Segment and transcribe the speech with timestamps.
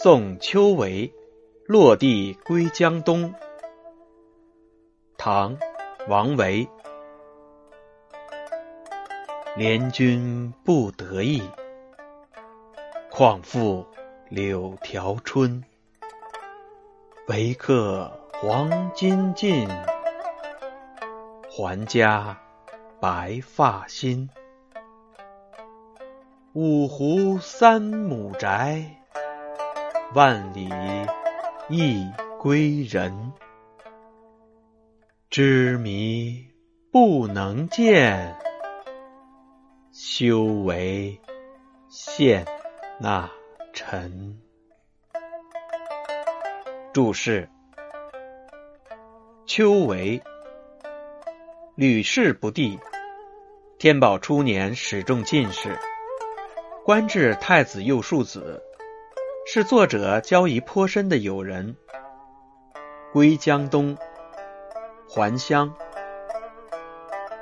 [0.00, 1.10] 送秋闱，
[1.66, 3.34] 落地归江东。
[5.16, 5.56] 唐·
[6.06, 6.68] 王维。
[9.56, 11.42] 怜君不得意，
[13.10, 13.84] 况复
[14.28, 15.64] 柳条春。
[17.26, 19.68] 为客黄金尽，
[21.50, 22.38] 还家
[23.00, 24.30] 白发新。
[26.52, 28.97] 五湖三亩宅。
[30.14, 30.70] 万里
[31.68, 33.32] 一归人，
[35.28, 36.46] 知迷
[36.90, 38.34] 不能见，
[39.92, 41.20] 修为
[41.90, 42.46] 现
[42.98, 43.30] 那
[43.74, 44.40] 尘。
[46.94, 47.50] 注释：
[49.44, 50.22] 秋闱，
[51.74, 52.78] 屡试不第。
[53.78, 55.78] 天宝初年始中进士，
[56.82, 58.64] 官至太子右庶子。
[59.50, 61.74] 是作者交谊颇深的友人。
[63.14, 63.96] 归江东，
[65.08, 65.74] 还乡。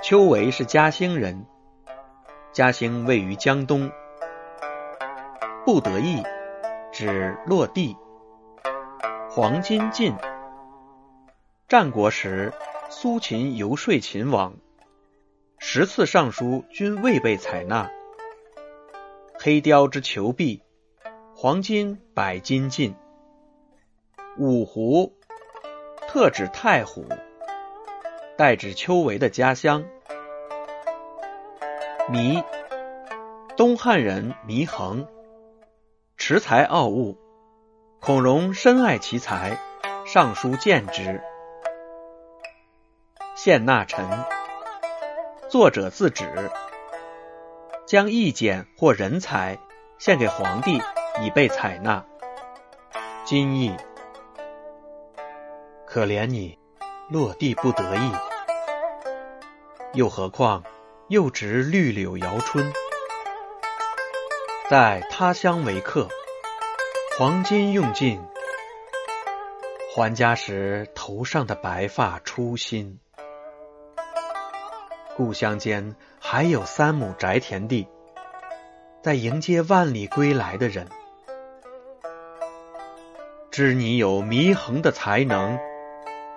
[0.00, 1.44] 秋闱是嘉兴人，
[2.52, 3.90] 嘉兴位于江东。
[5.66, 6.22] 不得意，
[6.92, 7.96] 指落地。
[9.28, 10.14] 黄金尽。
[11.66, 12.52] 战国时，
[12.88, 14.54] 苏秦游说秦王，
[15.58, 17.90] 十次上书均未被采纳。
[19.40, 20.62] 黑雕之求璧。
[21.40, 22.96] 黄金百斤尽，
[24.38, 25.12] 五湖
[26.08, 27.06] 特指太湖，
[28.36, 29.84] 代指丘为的家乡。
[32.10, 32.44] 祢，
[33.56, 35.06] 东汉人祢衡，
[36.16, 37.16] 持才傲物，
[38.00, 39.60] 孔融深爱其才，
[40.04, 41.22] 上书谏之。
[43.36, 44.04] 献纳臣，
[45.48, 46.50] 作者自指，
[47.86, 49.60] 将意见或人才
[50.00, 50.82] 献给皇帝。
[51.20, 52.04] 已被采纳。
[53.24, 53.76] 今意，
[55.86, 56.58] 可怜你
[57.10, 58.12] 落地不得意，
[59.92, 60.64] 又何况
[61.08, 62.72] 又值绿柳摇春，
[64.70, 66.08] 在他乡为客，
[67.18, 68.20] 黄金用尽，
[69.94, 72.98] 还家时头上的白发初新。
[75.16, 77.88] 故乡间还有三亩宅田地，
[79.02, 80.88] 在迎接万里归来的人。
[83.58, 85.58] 知你有祢衡的才能，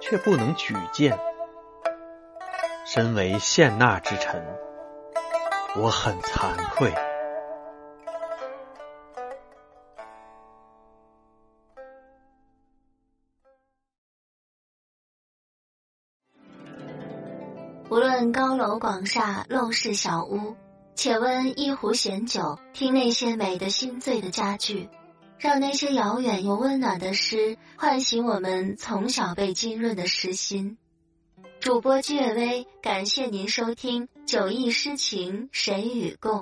[0.00, 1.18] 却不能举荐。
[2.86, 4.42] 身为献纳之臣，
[5.76, 6.90] 我很惭愧。
[17.90, 20.56] 无论高楼广厦、陋室小屋，
[20.94, 24.88] 且温一壶闲酒，听那些美的心醉的佳句。
[25.40, 30.76] 让那些遥远又温暖的诗唤醒我们从小被浸润的诗心。
[31.60, 36.40] 主播居月微，感谢您收听《酒意诗情谁与共》，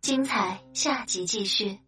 [0.00, 1.78] 精彩下集继续。